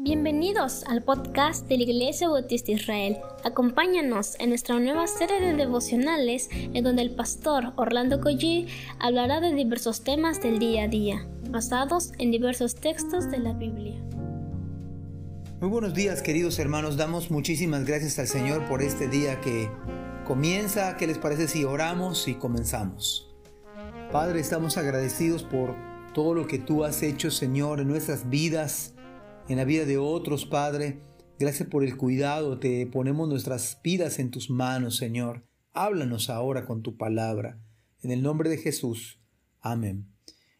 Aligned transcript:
Bienvenidos 0.00 0.84
al 0.84 1.02
podcast 1.02 1.66
de 1.66 1.76
la 1.76 1.82
Iglesia 1.82 2.28
Bautista 2.28 2.70
Israel. 2.70 3.16
Acompáñanos 3.42 4.36
en 4.38 4.50
nuestra 4.50 4.78
nueva 4.78 5.08
serie 5.08 5.40
de 5.40 5.54
devocionales 5.54 6.48
en 6.52 6.84
donde 6.84 7.02
el 7.02 7.16
pastor 7.16 7.72
Orlando 7.74 8.20
Collie 8.20 8.68
hablará 9.00 9.40
de 9.40 9.52
diversos 9.52 10.04
temas 10.04 10.40
del 10.40 10.60
día 10.60 10.84
a 10.84 10.88
día, 10.88 11.26
basados 11.50 12.12
en 12.18 12.30
diversos 12.30 12.76
textos 12.76 13.28
de 13.28 13.40
la 13.40 13.54
Biblia. 13.54 14.00
Muy 15.60 15.68
buenos 15.68 15.94
días 15.94 16.22
queridos 16.22 16.60
hermanos, 16.60 16.96
damos 16.96 17.32
muchísimas 17.32 17.84
gracias 17.84 18.20
al 18.20 18.28
Señor 18.28 18.68
por 18.68 18.82
este 18.82 19.08
día 19.08 19.40
que 19.40 19.68
comienza. 20.24 20.96
¿Qué 20.96 21.08
les 21.08 21.18
parece 21.18 21.48
si 21.48 21.64
oramos 21.64 22.28
y 22.28 22.36
comenzamos? 22.36 23.34
Padre, 24.12 24.38
estamos 24.38 24.76
agradecidos 24.76 25.42
por 25.42 25.74
todo 26.14 26.34
lo 26.34 26.46
que 26.46 26.60
tú 26.60 26.84
has 26.84 27.02
hecho, 27.02 27.32
Señor, 27.32 27.80
en 27.80 27.88
nuestras 27.88 28.30
vidas 28.30 28.94
en 29.48 29.56
la 29.56 29.64
vida 29.64 29.86
de 29.86 29.96
otros, 29.96 30.44
Padre. 30.44 31.00
Gracias 31.38 31.68
por 31.68 31.82
el 31.82 31.96
cuidado, 31.96 32.58
te 32.58 32.86
ponemos 32.86 33.28
nuestras 33.28 33.80
vidas 33.82 34.18
en 34.18 34.30
tus 34.30 34.50
manos, 34.50 34.96
Señor. 34.96 35.46
Háblanos 35.72 36.28
ahora 36.28 36.66
con 36.66 36.82
tu 36.82 36.96
palabra. 36.96 37.58
En 38.02 38.10
el 38.10 38.22
nombre 38.22 38.50
de 38.50 38.58
Jesús. 38.58 39.22
Amén. 39.60 40.12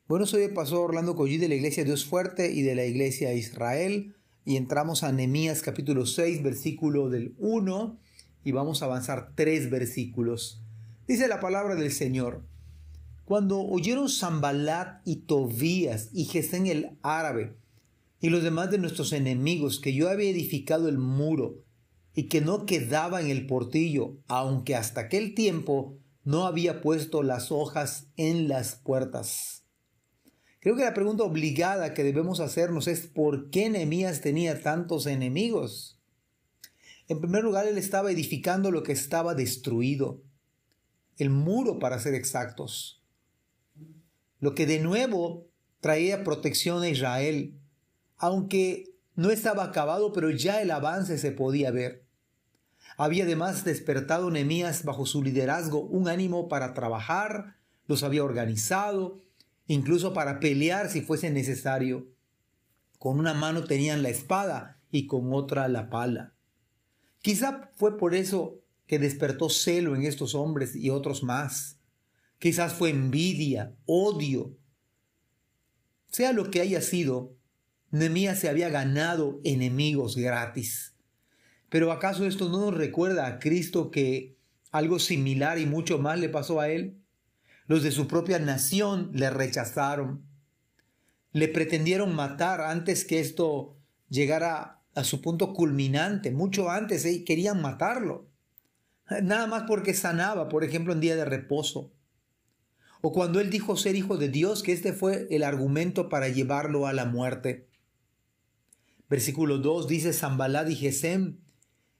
Bueno, 0.06 0.24
soy 0.24 0.43
el 0.45 0.55
pastor 0.55 0.79
Orlando 0.79 1.16
Collí 1.16 1.37
de 1.37 1.48
la 1.48 1.55
Iglesia 1.55 1.84
Dios 1.84 2.06
Fuerte 2.06 2.51
y 2.52 2.62
de 2.62 2.74
la 2.74 2.87
Iglesia 2.87 3.34
Israel. 3.34 4.15
Y 4.45 4.56
entramos 4.56 5.02
a 5.02 5.12
Nehemías 5.12 5.60
capítulo 5.60 6.07
6, 6.07 6.43
versículo 6.43 7.10
del 7.10 7.34
1. 7.38 8.01
Y 8.45 8.52
vamos 8.52 8.80
a 8.80 8.87
avanzar 8.87 9.32
tres 9.34 9.68
versículos. 9.68 10.62
Dice 11.07 11.29
la 11.29 11.41
palabra 11.41 11.74
del 11.74 11.93
Señor. 11.93 12.46
Cuando 13.27 13.60
oyeron 13.60 14.09
Zambalat 14.09 15.02
y 15.05 15.27
Tobías 15.27 16.09
y 16.15 16.24
Gesén 16.24 16.66
el 16.66 16.96
árabe, 17.02 17.59
y 18.20 18.30
los 18.30 18.42
demás 18.42 18.70
de 18.70 18.78
nuestros 18.78 19.12
enemigos, 19.12 19.80
que 19.80 19.95
yo 19.95 20.08
había 20.08 20.30
edificado 20.30 20.88
el 20.88 20.98
muro 20.98 21.64
y 22.14 22.24
que 22.24 22.40
no 22.40 22.66
quedaba 22.66 23.20
en 23.20 23.29
el 23.29 23.46
portillo, 23.46 24.18
aunque 24.26 24.74
hasta 24.74 25.02
aquel 25.02 25.34
tiempo 25.34 25.98
no 26.24 26.45
había 26.45 26.80
puesto 26.80 27.23
las 27.23 27.52
hojas 27.52 28.09
en 28.16 28.48
las 28.48 28.74
puertas. 28.74 29.65
Creo 30.60 30.76
que 30.76 30.82
la 30.82 30.95
pregunta 30.95 31.23
obligada 31.23 31.95
que 31.95 32.02
debemos 32.02 32.40
hacernos 32.40 32.88
es 32.88 33.06
¿por 33.06 33.51
qué 33.51 33.70
Nehemías 33.70 34.21
tenía 34.21 34.60
tantos 34.60 35.06
enemigos? 35.06 36.00
En 37.06 37.21
primer 37.21 37.45
lugar, 37.45 37.66
él 37.66 37.78
estaba 37.78 38.10
edificando 38.10 38.71
lo 38.71 38.82
que 38.82 38.93
estaba 38.93 39.34
destruido, 39.34 40.21
el 41.16 41.30
muro 41.30 41.78
para 41.78 41.98
ser 41.98 42.15
exactos, 42.15 43.02
lo 44.40 44.54
que 44.54 44.66
de 44.66 44.80
nuevo 44.80 45.48
traía 45.80 46.24
protección 46.24 46.82
a 46.82 46.88
Israel, 46.88 47.59
aunque 48.19 48.95
no 49.15 49.30
estaba 49.30 49.65
acabado, 49.65 50.13
pero 50.13 50.30
ya 50.30 50.61
el 50.63 50.71
avance 50.71 51.19
se 51.19 51.33
podía 51.33 51.71
ver. 51.71 52.05
Había 52.97 53.24
además 53.24 53.65
despertado 53.65 54.30
Nehemías 54.30 54.85
bajo 54.85 55.07
su 55.07 55.23
liderazgo 55.23 55.80
un 55.80 56.09
ánimo 56.09 56.49
para 56.49 56.74
trabajar, 56.74 57.57
los 57.87 58.02
había 58.02 58.24
organizado, 58.24 59.23
incluso 59.66 60.13
para 60.13 60.41
pelear 60.41 60.91
si 60.91 61.01
fuese 61.01 61.30
necesario. 61.30 62.09
Con 62.99 63.19
una 63.19 63.35
mano 63.35 63.65
tenían 63.65 64.03
la 64.03 64.09
espada 64.09 64.81
y 64.91 65.06
con 65.06 65.33
otra 65.33 65.69
la 65.69 65.91
pala. 65.91 66.34
Quizá 67.22 67.71
fue 67.77 67.97
por 67.97 68.15
eso 68.15 68.61
que 68.87 68.99
despertó 68.99 69.49
celo 69.49 69.94
en 69.94 70.03
estos 70.03 70.34
hombres 70.34 70.75
y 70.75 70.91
otros 70.91 71.22
más. 71.22 71.78
Quizás 72.39 72.72
fue 72.72 72.91
envidia, 72.91 73.75
odio. 73.87 74.56
Sea 76.11 76.33
lo 76.33 76.50
que 76.50 76.61
haya 76.61 76.81
sido, 76.81 77.38
Nehemías 77.91 78.38
se 78.38 78.48
había 78.48 78.69
ganado 78.69 79.41
enemigos 79.44 80.16
gratis. 80.16 80.94
Pero 81.69 81.92
¿acaso 81.92 82.26
esto 82.26 82.48
no 82.48 82.60
nos 82.60 82.75
recuerda 82.75 83.26
a 83.26 83.38
Cristo 83.38 83.91
que 83.91 84.36
algo 84.70 84.98
similar 84.98 85.58
y 85.58 85.66
mucho 85.66 85.98
más 85.98 86.19
le 86.19 86.28
pasó 86.28 86.60
a 86.60 86.69
él? 86.69 86.98
Los 87.66 87.82
de 87.82 87.91
su 87.91 88.09
propia 88.09 88.38
nación 88.38 89.10
le 89.12 89.31
rechazaron. 89.31 90.25
Le 91.32 91.48
pretendieron 91.48 92.15
matar 92.15 92.60
antes 92.60 93.04
que 93.04 93.21
esto 93.21 93.77
llegara 94.09 94.81
a 94.94 95.04
su 95.04 95.21
punto 95.21 95.53
culminante. 95.53 96.31
Mucho 96.31 96.71
antes 96.71 97.04
¿eh? 97.04 97.25
querían 97.25 97.60
matarlo. 97.60 98.28
Nada 99.22 99.47
más 99.47 99.65
porque 99.66 99.94
sanaba, 99.94 100.48
por 100.48 100.65
ejemplo, 100.65 100.93
en 100.93 101.00
día 101.00 101.16
de 101.16 101.25
reposo. 101.25 101.93
O 103.00 103.12
cuando 103.12 103.41
él 103.41 103.48
dijo 103.48 103.77
ser 103.77 103.94
hijo 103.97 104.16
de 104.16 104.28
Dios, 104.28 104.62
que 104.62 104.72
este 104.72 104.93
fue 104.93 105.27
el 105.31 105.43
argumento 105.43 106.09
para 106.09 106.28
llevarlo 106.28 106.87
a 106.87 106.93
la 106.93 107.04
muerte. 107.04 107.68
Versículo 109.09 109.59
2 109.59 109.89
dice, 109.89 110.13
Zambalad 110.13 110.67
y 110.69 110.77
Gesem 110.77 111.39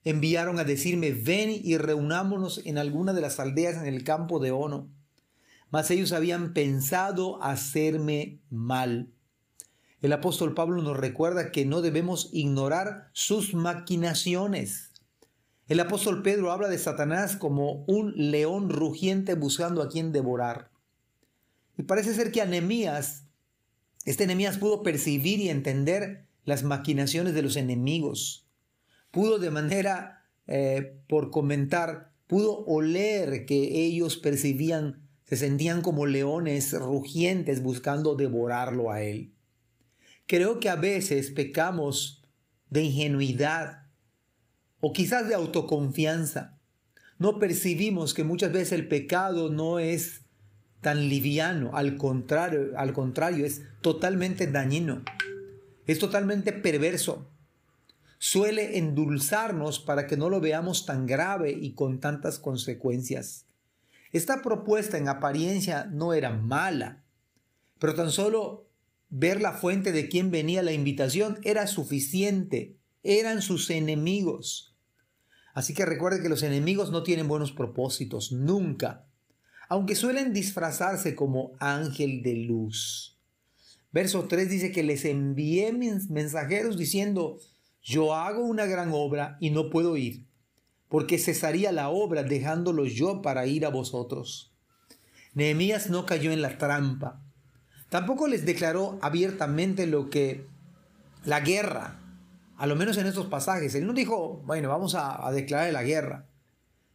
enviaron 0.05 0.59
a 0.59 0.65
decirme, 0.65 1.13
ven 1.13 1.51
y 1.51 1.77
reunámonos 1.79 2.61
en 2.65 2.79
alguna 2.79 3.13
de 3.13 3.21
las 3.21 3.41
aldeas 3.41 3.77
en 3.77 3.87
el 3.87 4.05
campo 4.05 4.39
de 4.39 4.53
Ono. 4.53 4.91
Mas 5.71 5.91
ellos 5.91 6.13
habían 6.13 6.53
pensado 6.53 7.43
hacerme 7.43 8.41
mal. 8.51 9.11
El 10.01 10.13
apóstol 10.13 10.55
Pablo 10.55 10.83
nos 10.83 10.97
recuerda 10.97 11.51
que 11.51 11.67
no 11.67 11.83
debemos 11.83 12.31
ignorar 12.33 13.11
sus 13.13 13.55
maquinaciones. 13.55 14.93
El 15.67 15.81
apóstol 15.81 16.23
Pedro 16.23 16.53
habla 16.53 16.69
de 16.69 16.79
Satanás 16.79 17.37
como 17.37 17.85
un 17.87 18.13
león 18.17 18.71
rugiente 18.71 19.35
buscando 19.35 19.83
a 19.83 19.89
quien 19.89 20.13
devorar. 20.13 20.71
Y 21.77 21.83
parece 21.83 22.15
ser 22.15 22.33
que 22.33 22.41
Anemías, 22.41 23.25
este 24.05 24.25
Anemías 24.25 24.57
pudo 24.57 24.83
percibir 24.83 25.41
y 25.41 25.51
entender 25.51 26.28
las 26.49 26.63
maquinaciones 26.63 27.35
de 27.35 27.43
los 27.43 27.57
enemigos. 27.57 28.49
Pudo 29.11 29.39
de 29.39 29.51
manera, 29.51 30.25
eh, 30.47 30.97
por 31.07 31.31
comentar, 31.31 32.15
pudo 32.27 32.65
oler 32.65 33.45
que 33.45 33.85
ellos 33.85 34.17
percibían, 34.17 35.07
se 35.25 35.37
sentían 35.37 35.83
como 35.83 36.07
leones 36.07 36.73
rugientes 36.73 37.63
buscando 37.63 38.15
devorarlo 38.15 38.91
a 38.91 39.03
él. 39.03 39.35
Creo 40.27 40.59
que 40.59 40.71
a 40.71 40.77
veces 40.77 41.31
pecamos 41.31 42.23
de 42.71 42.85
ingenuidad 42.85 43.83
o 44.81 44.95
quizás 44.95 45.29
de 45.29 45.35
autoconfianza. 45.35 46.59
No 47.19 47.39
percibimos 47.39 48.15
que 48.15 48.25
muchas 48.25 48.53
veces 48.53 48.73
el 48.73 48.89
pecado 48.89 49.51
no 49.51 49.81
es 49.81 50.23
tan 50.81 51.11
liviano, 51.11 51.73
al 51.75 51.99
contrario, 51.99 52.71
al 52.79 52.95
contrario, 52.95 53.45
es 53.45 53.61
totalmente 53.83 54.47
dañino. 54.47 55.03
Es 55.89 55.99
totalmente 55.99 56.53
perverso. 56.53 57.31
Suele 58.19 58.77
endulzarnos 58.77 59.81
para 59.81 60.07
que 60.07 60.19
no 60.19 60.29
lo 60.29 60.39
veamos 60.39 60.85
tan 60.85 61.07
grave 61.07 61.51
y 61.51 61.73
con 61.73 61.99
tantas 61.99 62.39
consecuencias. 62.39 63.47
Esta 64.13 64.43
propuesta 64.43 64.99
en 64.99 65.09
apariencia 65.09 65.87
no 65.91 66.13
era 66.13 66.31
mala, 66.31 67.05
pero 67.79 67.95
tan 67.95 68.11
solo 68.11 68.69
ver 69.09 69.41
la 69.41 69.55
fuente 69.55 69.91
de 69.91 70.11
quien 70.11 70.31
venía 70.31 70.63
la 70.63 70.73
invitación 70.73 71.39
era 71.43 71.67
suficiente. 71.67 72.77
Eran 73.03 73.41
sus 73.41 73.71
enemigos. 73.71 74.77
Así 75.55 75.73
que 75.73 75.87
recuerde 75.87 76.21
que 76.21 76.29
los 76.29 76.43
enemigos 76.43 76.91
no 76.91 77.03
tienen 77.03 77.29
buenos 77.29 77.53
propósitos, 77.53 78.31
nunca, 78.31 79.07
aunque 79.71 79.95
suelen 79.95 80.35
disfrazarse 80.35 81.15
como 81.15 81.53
ángel 81.61 82.23
de 82.23 82.35
luz. 82.35 83.18
Verso 83.91 84.25
3 84.25 84.51
dice 84.51 84.73
que 84.73 84.83
les 84.83 85.05
envié 85.05 85.73
mensajeros 85.73 86.77
diciendo, 86.77 87.39
yo 87.83 88.15
hago 88.15 88.45
una 88.45 88.67
gran 88.67 88.91
obra 88.93 89.39
y 89.41 89.51
no 89.51 89.71
puedo 89.71 89.97
ir, 89.97 90.27
porque 90.89 91.19
cesaría 91.19 91.73
la 91.73 91.89
obra 91.89 92.23
dejándolo 92.23 92.85
yo 92.85 93.23
para 93.23 93.47
ir 93.47 93.65
a 93.65 93.71
vosotros. 93.71 94.53
Nehemías 95.35 95.89
no 95.89 96.05
cayó 96.05 96.33
en 96.33 96.43
la 96.43 96.59
trampa. 96.59 97.23
Tampoco 97.89 98.29
les 98.29 98.45
declaró 98.45 98.99
abiertamente 99.01 99.87
lo 99.87 100.11
que 100.11 100.47
la 101.25 101.41
guerra, 101.41 101.99
a 102.57 102.67
lo 102.67 102.77
menos 102.77 102.99
en 102.99 103.07
estos 103.07 103.27
pasajes. 103.27 103.75
Él 103.75 103.87
no 103.87 103.95
dijo, 103.95 104.43
bueno, 104.45 104.69
vamos 104.69 104.95
a, 104.95 105.27
a 105.27 105.33
declarar 105.33 105.73
la 105.73 105.83
guerra. 105.83 106.27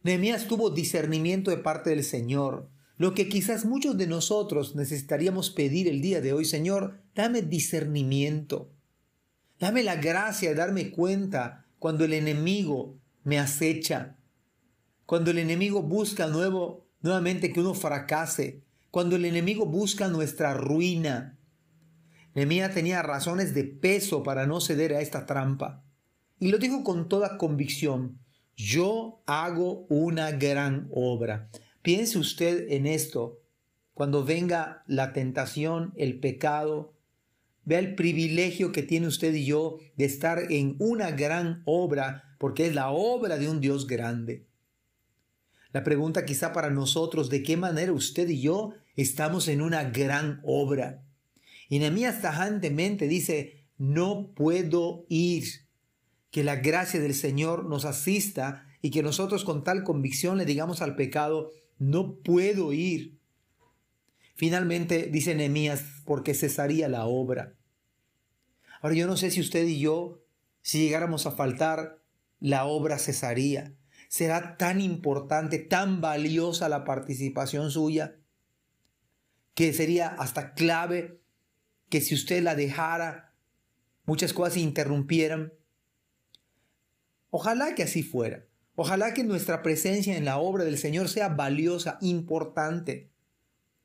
Nehemías 0.04 0.46
tuvo 0.46 0.70
discernimiento 0.70 1.50
de 1.50 1.56
parte 1.56 1.90
del 1.90 2.04
Señor. 2.04 2.68
Lo 2.96 3.14
que 3.14 3.28
quizás 3.28 3.64
muchos 3.64 3.96
de 3.96 4.06
nosotros 4.06 4.76
necesitaríamos 4.76 5.50
pedir 5.50 5.88
el 5.88 6.00
día 6.00 6.20
de 6.20 6.32
hoy, 6.32 6.44
Señor, 6.44 7.00
dame 7.14 7.42
discernimiento. 7.42 8.70
Dame 9.58 9.82
la 9.82 9.96
gracia 9.96 10.50
de 10.50 10.54
darme 10.54 10.90
cuenta 10.90 11.66
cuando 11.78 12.04
el 12.04 12.12
enemigo 12.12 12.98
me 13.24 13.38
acecha, 13.38 14.16
cuando 15.06 15.30
el 15.30 15.38
enemigo 15.38 15.82
busca 15.82 16.28
nuevo, 16.28 16.86
nuevamente 17.02 17.52
que 17.52 17.60
uno 17.60 17.74
fracase, 17.74 18.62
cuando 18.90 19.16
el 19.16 19.24
enemigo 19.24 19.66
busca 19.66 20.08
nuestra 20.08 20.54
ruina. 20.54 21.36
Nehemías 22.34 22.72
tenía 22.74 23.02
razones 23.02 23.54
de 23.54 23.64
peso 23.64 24.22
para 24.22 24.46
no 24.46 24.60
ceder 24.60 24.94
a 24.94 25.00
esta 25.00 25.26
trampa. 25.26 25.84
Y 26.38 26.48
lo 26.48 26.58
dijo 26.58 26.84
con 26.84 27.08
toda 27.08 27.38
convicción. 27.38 28.18
Yo 28.56 29.22
hago 29.26 29.86
una 29.88 30.30
gran 30.32 30.88
obra. 30.92 31.48
Piense 31.84 32.18
usted 32.18 32.72
en 32.72 32.86
esto 32.86 33.42
cuando 33.92 34.24
venga 34.24 34.82
la 34.88 35.12
tentación, 35.12 35.92
el 35.96 36.18
pecado, 36.18 36.94
Vea 37.66 37.78
el 37.78 37.94
privilegio 37.94 38.72
que 38.72 38.82
tiene 38.82 39.06
usted 39.06 39.34
y 39.34 39.46
yo 39.46 39.78
de 39.96 40.04
estar 40.04 40.52
en 40.52 40.76
una 40.78 41.10
gran 41.12 41.62
obra, 41.64 42.36
porque 42.38 42.66
es 42.66 42.74
la 42.74 42.90
obra 42.90 43.38
de 43.38 43.48
un 43.48 43.60
Dios 43.60 43.86
grande. 43.86 44.46
La 45.72 45.82
pregunta 45.82 46.26
quizá 46.26 46.52
para 46.52 46.70
nosotros, 46.70 47.30
¿de 47.30 47.42
qué 47.42 47.56
manera 47.56 47.92
usted 47.92 48.28
y 48.28 48.40
yo 48.40 48.74
estamos 48.96 49.48
en 49.48 49.62
una 49.62 49.84
gran 49.84 50.40
obra? 50.44 51.02
Y 51.68 51.78
Nehemías 51.78 52.20
tajantemente 52.20 53.08
dice, 53.08 53.66
no 53.78 54.32
puedo 54.34 55.06
ir. 55.08 55.44
Que 56.30 56.44
la 56.44 56.56
gracia 56.56 57.00
del 57.00 57.14
Señor 57.14 57.64
nos 57.64 57.84
asista 57.84 58.66
y 58.82 58.90
que 58.90 59.02
nosotros 59.02 59.44
con 59.44 59.64
tal 59.64 59.84
convicción 59.84 60.36
le 60.36 60.44
digamos 60.44 60.82
al 60.82 60.96
pecado, 60.96 61.50
no 61.78 62.16
puedo 62.16 62.72
ir. 62.72 63.18
Finalmente 64.34 65.08
dice 65.12 65.34
Nehemías, 65.34 65.84
porque 66.04 66.34
cesaría 66.34 66.88
la 66.88 67.06
obra. 67.06 67.54
Ahora 68.80 68.96
yo 68.96 69.06
no 69.06 69.16
sé 69.16 69.30
si 69.30 69.40
usted 69.40 69.66
y 69.66 69.80
yo, 69.80 70.22
si 70.60 70.80
llegáramos 70.80 71.26
a 71.26 71.30
faltar, 71.30 72.02
la 72.40 72.66
obra 72.66 72.98
cesaría. 72.98 73.74
Será 74.08 74.56
tan 74.56 74.80
importante, 74.80 75.58
tan 75.58 76.00
valiosa 76.00 76.68
la 76.68 76.84
participación 76.84 77.70
suya, 77.70 78.16
que 79.54 79.72
sería 79.72 80.08
hasta 80.08 80.54
clave 80.54 81.20
que 81.88 82.00
si 82.00 82.14
usted 82.14 82.42
la 82.42 82.54
dejara, 82.54 83.34
muchas 84.04 84.32
cosas 84.32 84.54
se 84.54 84.60
interrumpieran. 84.60 85.52
Ojalá 87.30 87.74
que 87.74 87.84
así 87.84 88.02
fuera. 88.02 88.44
Ojalá 88.76 89.14
que 89.14 89.22
nuestra 89.22 89.62
presencia 89.62 90.16
en 90.16 90.24
la 90.24 90.38
obra 90.38 90.64
del 90.64 90.78
Señor 90.78 91.08
sea 91.08 91.28
valiosa, 91.28 91.98
importante 92.00 93.14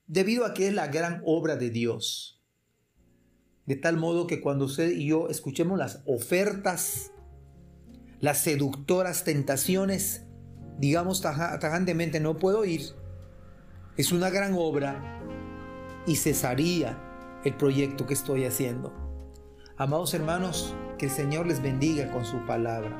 debido 0.10 0.44
a 0.44 0.56
que 0.56 0.68
es 0.68 0.74
la 0.74 0.88
gran 0.88 1.22
obra 1.24 1.56
de 1.56 1.70
Dios. 1.70 2.42
De 3.68 3.76
tal 3.76 3.98
modo 3.98 4.26
que 4.26 4.42
cuando 4.42 4.66
usted 4.66 4.90
y 4.90 5.08
yo 5.08 5.30
escuchemos 5.30 5.78
las 5.78 6.02
ofertas, 6.08 7.12
las 8.20 8.40
seductoras 8.40 9.24
tentaciones, 9.24 10.26
digamos 10.80 11.22
tajantemente, 11.22 12.20
no 12.20 12.40
puedo 12.40 12.66
ir, 12.66 12.82
es 13.98 14.12
una 14.12 14.32
gran 14.32 14.56
obra 14.58 15.22
y 16.08 16.16
cesaría 16.16 17.00
el 17.46 17.56
proyecto 17.56 18.08
que 18.08 18.16
estoy 18.16 18.46
haciendo. 18.46 18.92
Amados 19.78 20.16
hermanos, 20.16 20.74
que 20.98 21.06
el 21.06 21.12
Señor 21.12 21.46
les 21.46 21.62
bendiga 21.62 22.12
con 22.12 22.26
su 22.26 22.44
palabra. 22.48 23.00